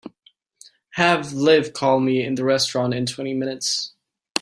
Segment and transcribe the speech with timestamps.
[0.93, 3.93] Have Liv call me in the restaurant in twenty minutes.